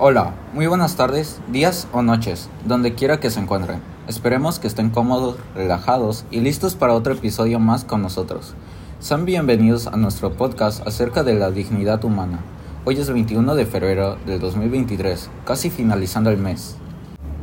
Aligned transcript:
Hola, 0.00 0.32
muy 0.54 0.68
buenas 0.68 0.94
tardes, 0.94 1.40
días 1.48 1.88
o 1.90 2.02
noches, 2.02 2.48
donde 2.64 2.94
quiera 2.94 3.18
que 3.18 3.30
se 3.30 3.40
encuentren. 3.40 3.80
Esperemos 4.06 4.60
que 4.60 4.68
estén 4.68 4.90
cómodos, 4.90 5.38
relajados 5.56 6.24
y 6.30 6.38
listos 6.38 6.76
para 6.76 6.94
otro 6.94 7.14
episodio 7.14 7.58
más 7.58 7.82
con 7.82 8.00
nosotros. 8.00 8.54
Sean 9.00 9.24
bienvenidos 9.24 9.88
a 9.88 9.96
nuestro 9.96 10.34
podcast 10.34 10.86
acerca 10.86 11.24
de 11.24 11.34
la 11.34 11.50
dignidad 11.50 12.04
humana. 12.04 12.38
Hoy 12.84 12.94
es 12.94 13.10
21 13.10 13.56
de 13.56 13.66
febrero 13.66 14.16
del 14.24 14.38
2023, 14.38 15.30
casi 15.44 15.68
finalizando 15.68 16.30
el 16.30 16.38
mes. 16.38 16.76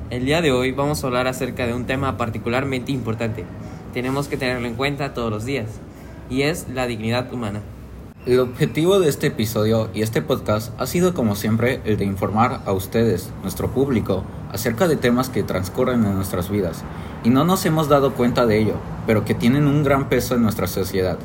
El 0.09 0.23
día 0.23 0.41
de 0.41 0.53
hoy 0.53 0.71
vamos 0.71 1.03
a 1.03 1.07
hablar 1.07 1.27
acerca 1.27 1.67
de 1.67 1.73
un 1.73 1.85
tema 1.85 2.15
particularmente 2.15 2.93
importante. 2.93 3.43
Tenemos 3.93 4.29
que 4.29 4.37
tenerlo 4.37 4.65
en 4.65 4.75
cuenta 4.75 5.13
todos 5.13 5.29
los 5.29 5.43
días, 5.43 5.81
y 6.29 6.43
es 6.43 6.69
la 6.69 6.87
dignidad 6.87 7.33
humana. 7.33 7.59
El 8.25 8.39
objetivo 8.39 8.99
de 8.99 9.07
este 9.07 9.27
episodio 9.27 9.87
y 9.93 10.01
este 10.01 10.23
podcast 10.23 10.73
ha 10.81 10.87
sido 10.87 11.13
como 11.13 11.35
siempre 11.35 11.79
el 11.85 11.97
de 11.97 12.05
informar 12.05 12.59
a 12.65 12.71
ustedes, 12.71 13.29
nuestro 13.43 13.69
público, 13.69 14.23
acerca 14.51 14.87
de 14.87 14.95
temas 14.95 15.29
que 15.29 15.43
transcurren 15.43 16.03
en 16.03 16.15
nuestras 16.15 16.49
vidas 16.49 16.83
y 17.23 17.29
no 17.29 17.45
nos 17.45 17.67
hemos 17.67 17.87
dado 17.87 18.13
cuenta 18.13 18.47
de 18.47 18.57
ello, 18.57 18.73
pero 19.05 19.25
que 19.25 19.35
tienen 19.35 19.67
un 19.67 19.83
gran 19.83 20.09
peso 20.09 20.33
en 20.33 20.41
nuestra 20.41 20.65
sociedad 20.65 21.19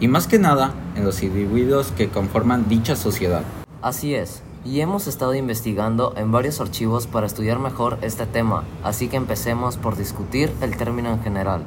y 0.00 0.08
más 0.08 0.26
que 0.26 0.38
nada 0.38 0.74
en 0.96 1.06
los 1.06 1.22
individuos 1.22 1.94
que 1.96 2.10
conforman 2.10 2.68
dicha 2.68 2.94
sociedad. 2.94 3.40
Así 3.80 4.14
es, 4.14 4.42
y 4.66 4.80
hemos 4.80 5.06
estado 5.06 5.34
investigando 5.34 6.12
en 6.14 6.30
varios 6.30 6.60
archivos 6.60 7.06
para 7.06 7.26
estudiar 7.26 7.58
mejor 7.58 7.96
este 8.02 8.26
tema, 8.26 8.64
así 8.82 9.08
que 9.08 9.16
empecemos 9.16 9.78
por 9.78 9.96
discutir 9.96 10.50
el 10.60 10.76
término 10.76 11.10
en 11.10 11.22
general. 11.22 11.62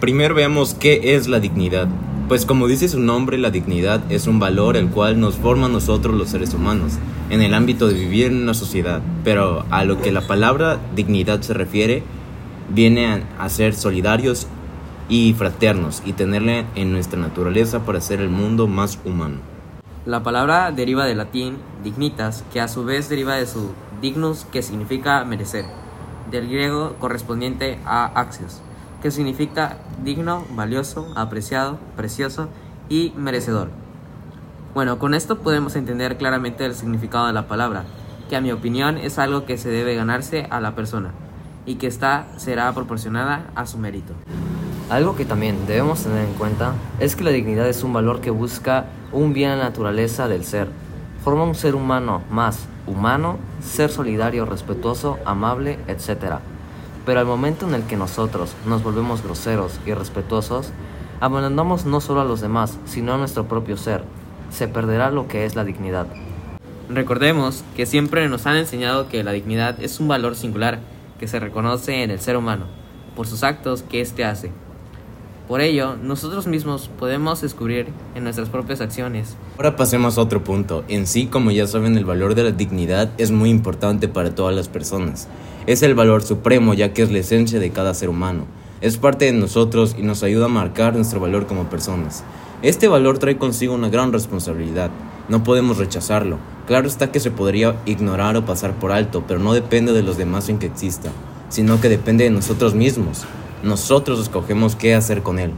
Primero 0.00 0.34
veamos 0.34 0.72
qué 0.72 1.14
es 1.14 1.28
la 1.28 1.40
dignidad. 1.40 1.88
Pues 2.28 2.44
como 2.44 2.66
dice 2.66 2.88
su 2.88 2.98
nombre, 2.98 3.38
la 3.38 3.50
dignidad 3.50 4.00
es 4.10 4.26
un 4.26 4.40
valor 4.40 4.76
el 4.76 4.88
cual 4.88 5.20
nos 5.20 5.36
forma 5.36 5.66
a 5.66 5.68
nosotros 5.68 6.16
los 6.16 6.30
seres 6.30 6.54
humanos, 6.54 6.94
en 7.30 7.40
el 7.40 7.54
ámbito 7.54 7.86
de 7.86 7.94
vivir 7.94 8.26
en 8.26 8.42
una 8.42 8.52
sociedad. 8.52 9.00
Pero 9.22 9.64
a 9.70 9.84
lo 9.84 10.02
que 10.02 10.10
la 10.10 10.26
palabra 10.26 10.80
dignidad 10.96 11.40
se 11.42 11.54
refiere, 11.54 12.02
viene 12.68 13.22
a 13.38 13.48
ser 13.48 13.74
solidarios 13.74 14.48
y 15.08 15.34
fraternos 15.34 16.02
y 16.04 16.14
tenerle 16.14 16.66
en 16.74 16.90
nuestra 16.90 17.20
naturaleza 17.20 17.84
para 17.84 17.98
hacer 17.98 18.20
el 18.20 18.28
mundo 18.28 18.66
más 18.66 18.98
humano. 19.04 19.36
La 20.04 20.24
palabra 20.24 20.72
deriva 20.72 21.04
del 21.04 21.18
latín 21.18 21.58
dignitas, 21.84 22.42
que 22.52 22.60
a 22.60 22.66
su 22.66 22.84
vez 22.84 23.08
deriva 23.08 23.36
de 23.36 23.46
su 23.46 23.70
dignus, 24.02 24.46
que 24.50 24.62
significa 24.62 25.24
merecer, 25.24 25.64
del 26.28 26.48
griego 26.48 26.96
correspondiente 26.98 27.78
a 27.84 28.06
axios, 28.20 28.62
que 29.06 29.12
significa 29.12 29.76
digno, 30.02 30.44
valioso, 30.56 31.12
apreciado, 31.14 31.78
precioso 31.94 32.48
y 32.88 33.12
merecedor. 33.16 33.68
Bueno, 34.74 34.98
con 34.98 35.14
esto 35.14 35.38
podemos 35.38 35.76
entender 35.76 36.16
claramente 36.16 36.64
el 36.64 36.74
significado 36.74 37.28
de 37.28 37.32
la 37.32 37.46
palabra, 37.46 37.84
que 38.28 38.34
a 38.34 38.40
mi 38.40 38.50
opinión 38.50 38.98
es 38.98 39.20
algo 39.20 39.46
que 39.46 39.58
se 39.58 39.68
debe 39.68 39.94
ganarse 39.94 40.48
a 40.50 40.60
la 40.60 40.74
persona 40.74 41.12
y 41.66 41.76
que 41.76 41.86
esta 41.86 42.26
será 42.36 42.72
proporcionada 42.74 43.46
a 43.54 43.66
su 43.66 43.78
mérito. 43.78 44.12
Algo 44.90 45.14
que 45.14 45.24
también 45.24 45.68
debemos 45.68 46.02
tener 46.02 46.26
en 46.26 46.34
cuenta 46.34 46.72
es 46.98 47.14
que 47.14 47.22
la 47.22 47.30
dignidad 47.30 47.68
es 47.68 47.84
un 47.84 47.92
valor 47.92 48.20
que 48.20 48.30
busca 48.30 48.86
un 49.12 49.32
bien 49.32 49.52
a 49.52 49.56
la 49.56 49.64
naturaleza 49.66 50.26
del 50.26 50.42
ser. 50.42 50.66
Forma 51.22 51.44
un 51.44 51.54
ser 51.54 51.76
humano 51.76 52.22
más 52.28 52.66
humano, 52.88 53.38
ser 53.60 53.88
solidario, 53.88 54.46
respetuoso, 54.46 55.20
amable, 55.24 55.78
etc. 55.86 56.40
Pero 57.06 57.20
al 57.20 57.26
momento 57.26 57.66
en 57.66 57.74
el 57.74 57.84
que 57.84 57.96
nosotros 57.96 58.52
nos 58.66 58.82
volvemos 58.82 59.22
groseros 59.22 59.78
y 59.86 59.94
respetuosos, 59.94 60.72
abandonamos 61.20 61.86
no 61.86 62.00
solo 62.00 62.20
a 62.20 62.24
los 62.24 62.40
demás, 62.40 62.78
sino 62.84 63.14
a 63.14 63.16
nuestro 63.16 63.46
propio 63.46 63.76
ser. 63.76 64.02
Se 64.50 64.66
perderá 64.66 65.12
lo 65.12 65.28
que 65.28 65.44
es 65.44 65.54
la 65.54 65.64
dignidad. 65.64 66.08
Recordemos 66.88 67.64
que 67.76 67.86
siempre 67.86 68.28
nos 68.28 68.46
han 68.46 68.56
enseñado 68.56 69.08
que 69.08 69.22
la 69.22 69.32
dignidad 69.32 69.80
es 69.80 70.00
un 70.00 70.08
valor 70.08 70.34
singular 70.34 70.80
que 71.18 71.28
se 71.28 71.38
reconoce 71.38 72.02
en 72.02 72.10
el 72.10 72.20
ser 72.20 72.36
humano, 72.36 72.66
por 73.14 73.28
sus 73.28 73.44
actos 73.44 73.82
que 73.82 74.00
éste 74.00 74.24
hace. 74.24 74.50
Por 75.48 75.60
ello, 75.60 75.94
nosotros 75.94 76.48
mismos 76.48 76.90
podemos 76.98 77.40
descubrir 77.40 77.86
en 78.16 78.24
nuestras 78.24 78.48
propias 78.48 78.80
acciones. 78.80 79.36
Ahora 79.58 79.76
pasemos 79.76 80.18
a 80.18 80.22
otro 80.22 80.42
punto. 80.42 80.84
En 80.88 81.06
sí, 81.06 81.26
como 81.26 81.52
ya 81.52 81.68
saben, 81.68 81.96
el 81.96 82.04
valor 82.04 82.34
de 82.34 82.42
la 82.42 82.50
dignidad 82.50 83.10
es 83.16 83.30
muy 83.30 83.50
importante 83.50 84.08
para 84.08 84.34
todas 84.34 84.56
las 84.56 84.68
personas. 84.68 85.28
Es 85.66 85.82
el 85.82 85.96
valor 85.96 86.22
supremo 86.22 86.74
ya 86.74 86.92
que 86.92 87.02
es 87.02 87.10
la 87.10 87.18
esencia 87.18 87.58
de 87.58 87.70
cada 87.70 87.92
ser 87.92 88.08
humano. 88.08 88.44
Es 88.80 88.98
parte 88.98 89.24
de 89.24 89.32
nosotros 89.32 89.96
y 89.98 90.02
nos 90.02 90.22
ayuda 90.22 90.44
a 90.44 90.48
marcar 90.48 90.94
nuestro 90.94 91.18
valor 91.18 91.48
como 91.48 91.68
personas. 91.68 92.22
Este 92.62 92.86
valor 92.86 93.18
trae 93.18 93.36
consigo 93.36 93.74
una 93.74 93.88
gran 93.88 94.12
responsabilidad. 94.12 94.90
No 95.28 95.42
podemos 95.42 95.78
rechazarlo. 95.78 96.38
Claro 96.68 96.86
está 96.86 97.10
que 97.10 97.18
se 97.18 97.32
podría 97.32 97.74
ignorar 97.84 98.36
o 98.36 98.44
pasar 98.44 98.74
por 98.74 98.92
alto, 98.92 99.24
pero 99.26 99.40
no 99.40 99.54
depende 99.54 99.92
de 99.92 100.04
los 100.04 100.16
demás 100.16 100.48
en 100.48 100.60
que 100.60 100.66
exista, 100.66 101.10
sino 101.48 101.80
que 101.80 101.88
depende 101.88 102.22
de 102.22 102.30
nosotros 102.30 102.76
mismos. 102.76 103.24
Nosotros 103.64 104.20
escogemos 104.20 104.76
qué 104.76 104.94
hacer 104.94 105.24
con 105.24 105.40
él. 105.40 105.50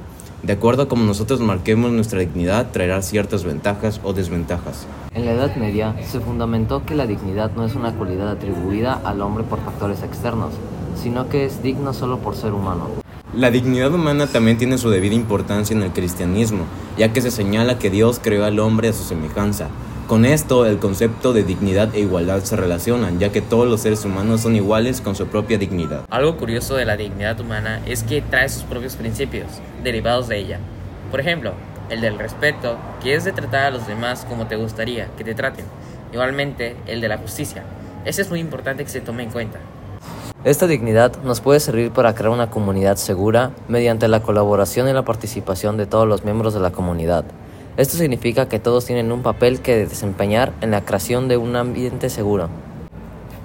De 0.49 0.55
acuerdo 0.55 0.85
a 0.85 0.89
cómo 0.89 1.05
nosotros 1.05 1.41
marquemos 1.41 1.93
nuestra 1.93 2.21
dignidad, 2.21 2.71
traerá 2.73 3.03
ciertas 3.03 3.45
ventajas 3.45 4.01
o 4.03 4.15
desventajas. 4.15 4.87
En 5.13 5.27
la 5.27 5.33
Edad 5.33 5.55
Media 5.57 5.95
se 6.03 6.21
fundamentó 6.21 6.87
que 6.87 6.95
la 6.95 7.07
dignidad 7.07 7.51
no 7.55 7.67
es 7.67 7.75
una 7.75 7.93
cualidad 7.93 8.31
atribuida 8.31 8.99
al 9.05 9.21
hombre 9.21 9.45
por 9.45 9.63
factores 9.63 10.03
externos, 10.03 10.55
sino 10.97 11.29
que 11.29 11.45
es 11.45 11.63
digno 11.63 11.93
solo 11.93 12.21
por 12.21 12.35
ser 12.35 12.55
humano. 12.55 12.87
La 13.35 13.51
dignidad 13.51 13.93
humana 13.93 14.27
también 14.27 14.57
tiene 14.57 14.79
su 14.79 14.89
debida 14.89 15.15
importancia 15.15 15.77
en 15.77 15.83
el 15.83 15.93
cristianismo, 15.93 16.65
ya 16.97 17.13
que 17.13 17.21
se 17.21 17.31
señala 17.31 17.79
que 17.79 17.91
Dios 17.91 18.19
creó 18.19 18.47
al 18.47 18.59
hombre 18.59 18.89
a 18.89 18.95
su 18.95 19.05
semejanza, 19.05 19.69
con 20.09 20.25
esto, 20.25 20.65
el 20.65 20.79
concepto 20.79 21.35
de 21.35 21.45
dignidad 21.45 21.95
e 21.95 22.01
igualdad 22.01 22.41
se 22.41 22.57
relacionan, 22.57 23.19
ya 23.19 23.31
que 23.31 23.43
todos 23.43 23.69
los 23.69 23.83
seres 23.83 24.07
humanos 24.07 24.41
son 24.41 24.57
iguales 24.57 25.03
con 25.03 25.15
su 25.15 25.27
propia 25.27 25.59
dignidad. 25.59 26.07
Algo 26.09 26.39
curioso 26.39 26.77
de 26.77 26.87
la 26.87 26.97
dignidad 26.97 27.39
humana 27.39 27.83
es 27.85 28.05
que 28.05 28.23
trae 28.23 28.49
sus 28.49 28.63
propios 28.63 28.97
principios, 28.97 29.47
derivados 29.85 30.27
de 30.27 30.39
ella. 30.39 30.61
Por 31.11 31.21
ejemplo, 31.21 31.53
el 31.91 32.01
del 32.01 32.19
respeto, 32.19 32.79
que 33.03 33.15
es 33.15 33.25
de 33.25 33.33
tratar 33.33 33.67
a 33.67 33.71
los 33.71 33.87
demás 33.87 34.25
como 34.27 34.47
te 34.47 34.57
gustaría 34.57 35.09
que 35.19 35.25
te 35.25 35.35
traten. 35.35 35.67
Igualmente, 36.11 36.75
el 36.87 37.03
de 37.03 37.09
la 37.09 37.19
justicia. 37.19 37.63
Ese 38.07 38.23
es 38.23 38.31
muy 38.31 38.41
importante 38.41 38.85
que 38.85 38.91
se 38.91 39.03
tome 39.03 39.25
en 39.25 39.31
cuenta. 39.31 39.59
Esta 40.43 40.67
dignidad 40.67 41.23
nos 41.23 41.43
puede 41.43 41.61
servir 41.61 41.91
para 41.91 42.15
crear 42.15 42.33
una 42.33 42.49
comunidad 42.49 42.97
segura 42.97 43.51
mediante 43.69 44.09
la 44.09 44.23
colaboración 44.23 44.89
y 44.89 44.95
la 44.95 45.05
participación 45.05 45.77
de 45.77 45.85
todos 45.85 46.09
los 46.09 46.25
miembros 46.25 46.55
de 46.55 46.61
la 46.61 46.71
comunidad. 46.71 47.27
Esto 47.79 47.97
significa 47.97 48.49
que 48.49 48.59
todos 48.59 48.87
tienen 48.87 49.13
un 49.13 49.23
papel 49.23 49.61
que 49.61 49.77
desempeñar 49.77 50.53
en 50.63 50.73
la 50.73 50.85
creación 50.85 51.29
de 51.29 51.37
un 51.37 51.55
ambiente 51.55 52.11
seguro. 52.11 52.49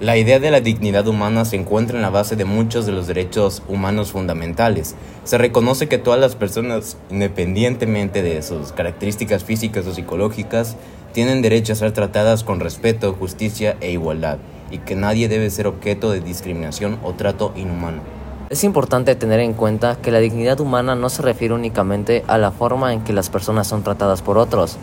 La 0.00 0.16
idea 0.16 0.40
de 0.40 0.50
la 0.50 0.60
dignidad 0.60 1.06
humana 1.06 1.44
se 1.44 1.54
encuentra 1.54 1.94
en 1.96 2.02
la 2.02 2.10
base 2.10 2.34
de 2.34 2.44
muchos 2.44 2.84
de 2.84 2.90
los 2.90 3.06
derechos 3.06 3.62
humanos 3.68 4.10
fundamentales. 4.10 4.96
Se 5.22 5.38
reconoce 5.38 5.86
que 5.86 5.98
todas 5.98 6.18
las 6.18 6.34
personas, 6.34 6.96
independientemente 7.10 8.22
de 8.22 8.42
sus 8.42 8.72
características 8.72 9.44
físicas 9.44 9.86
o 9.86 9.94
psicológicas, 9.94 10.76
tienen 11.12 11.40
derecho 11.40 11.72
a 11.72 11.76
ser 11.76 11.92
tratadas 11.92 12.42
con 12.42 12.58
respeto, 12.58 13.14
justicia 13.14 13.76
e 13.80 13.92
igualdad, 13.92 14.38
y 14.72 14.78
que 14.78 14.96
nadie 14.96 15.28
debe 15.28 15.48
ser 15.48 15.68
objeto 15.68 16.10
de 16.10 16.20
discriminación 16.20 16.98
o 17.04 17.12
trato 17.12 17.52
inhumano. 17.54 18.13
Es 18.50 18.62
importante 18.62 19.14
tener 19.14 19.40
en 19.40 19.54
cuenta 19.54 19.96
que 19.96 20.10
la 20.10 20.18
dignidad 20.18 20.60
humana 20.60 20.94
no 20.94 21.08
se 21.08 21.22
refiere 21.22 21.54
únicamente 21.54 22.24
a 22.28 22.36
la 22.36 22.50
forma 22.50 22.92
en 22.92 23.02
que 23.02 23.14
las 23.14 23.30
personas 23.30 23.66
son 23.66 23.82
tratadas 23.82 24.20
por 24.20 24.36
otros, 24.36 24.76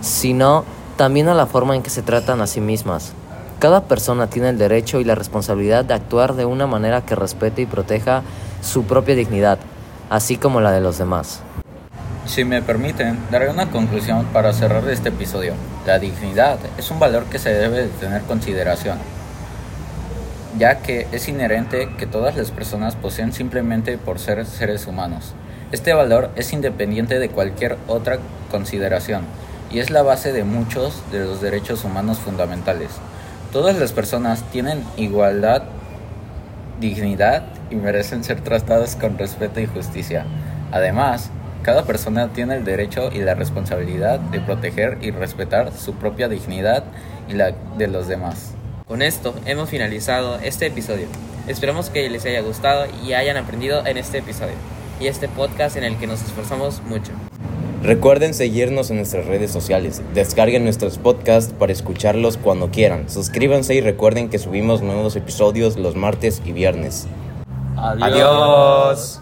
sino 0.00 0.64
también 0.96 1.28
a 1.28 1.34
la 1.34 1.46
forma 1.46 1.74
en 1.74 1.82
que 1.82 1.90
se 1.90 2.02
tratan 2.02 2.40
a 2.40 2.46
sí 2.46 2.60
mismas. 2.60 3.12
Cada 3.58 3.82
persona 3.82 4.28
tiene 4.28 4.50
el 4.50 4.58
derecho 4.58 5.00
y 5.00 5.04
la 5.04 5.16
responsabilidad 5.16 5.84
de 5.84 5.94
actuar 5.94 6.34
de 6.34 6.44
una 6.44 6.68
manera 6.68 7.04
que 7.04 7.16
respete 7.16 7.62
y 7.62 7.66
proteja 7.66 8.22
su 8.62 8.84
propia 8.84 9.16
dignidad, 9.16 9.58
así 10.08 10.36
como 10.36 10.60
la 10.60 10.70
de 10.70 10.80
los 10.80 10.96
demás. 10.96 11.40
Si 12.26 12.44
me 12.44 12.62
permiten, 12.62 13.18
daré 13.32 13.50
una 13.50 13.70
conclusión 13.70 14.24
para 14.26 14.52
cerrar 14.52 14.88
este 14.88 15.08
episodio. 15.08 15.54
La 15.84 15.98
dignidad 15.98 16.58
es 16.78 16.90
un 16.92 17.00
valor 17.00 17.24
que 17.24 17.40
se 17.40 17.50
debe 17.50 17.82
de 17.82 17.88
tener 17.88 18.22
consideración 18.22 18.98
ya 20.58 20.78
que 20.78 21.06
es 21.12 21.28
inherente 21.28 21.88
que 21.96 22.06
todas 22.06 22.36
las 22.36 22.50
personas 22.50 22.96
poseen 22.96 23.32
simplemente 23.32 23.98
por 23.98 24.18
ser 24.18 24.44
seres 24.46 24.86
humanos. 24.86 25.34
Este 25.72 25.92
valor 25.92 26.30
es 26.34 26.52
independiente 26.52 27.18
de 27.18 27.28
cualquier 27.28 27.76
otra 27.86 28.18
consideración 28.50 29.24
y 29.70 29.78
es 29.78 29.90
la 29.90 30.02
base 30.02 30.32
de 30.32 30.44
muchos 30.44 31.02
de 31.12 31.20
los 31.20 31.40
derechos 31.40 31.84
humanos 31.84 32.18
fundamentales. 32.18 32.90
Todas 33.52 33.78
las 33.78 33.92
personas 33.92 34.42
tienen 34.50 34.84
igualdad, 34.96 35.62
dignidad 36.80 37.44
y 37.70 37.76
merecen 37.76 38.24
ser 38.24 38.40
tratadas 38.40 38.96
con 38.96 39.18
respeto 39.18 39.60
y 39.60 39.66
justicia. 39.66 40.24
Además, 40.72 41.30
cada 41.62 41.84
persona 41.84 42.32
tiene 42.32 42.56
el 42.56 42.64
derecho 42.64 43.10
y 43.12 43.18
la 43.18 43.34
responsabilidad 43.34 44.18
de 44.18 44.40
proteger 44.40 44.98
y 45.02 45.10
respetar 45.10 45.72
su 45.72 45.94
propia 45.94 46.28
dignidad 46.28 46.84
y 47.28 47.34
la 47.34 47.52
de 47.76 47.86
los 47.86 48.08
demás. 48.08 48.54
Con 48.90 49.02
esto 49.02 49.32
hemos 49.46 49.70
finalizado 49.70 50.40
este 50.42 50.66
episodio. 50.66 51.06
Esperamos 51.46 51.90
que 51.90 52.10
les 52.10 52.26
haya 52.26 52.40
gustado 52.40 52.86
y 53.06 53.12
hayan 53.12 53.36
aprendido 53.36 53.86
en 53.86 53.96
este 53.96 54.18
episodio 54.18 54.56
y 54.98 55.06
este 55.06 55.28
podcast 55.28 55.76
en 55.76 55.84
el 55.84 55.96
que 55.96 56.08
nos 56.08 56.20
esforzamos 56.22 56.82
mucho. 56.82 57.12
Recuerden 57.84 58.34
seguirnos 58.34 58.90
en 58.90 58.96
nuestras 58.96 59.26
redes 59.26 59.52
sociales, 59.52 60.02
descarguen 60.12 60.64
nuestros 60.64 60.98
podcasts 60.98 61.54
para 61.56 61.70
escucharlos 61.70 62.36
cuando 62.36 62.72
quieran, 62.72 63.08
suscríbanse 63.08 63.76
y 63.76 63.80
recuerden 63.80 64.28
que 64.28 64.40
subimos 64.40 64.82
nuevos 64.82 65.14
episodios 65.14 65.76
los 65.76 65.94
martes 65.94 66.42
y 66.44 66.50
viernes. 66.50 67.06
Adiós. 67.76 68.02
Adiós. 68.02 69.18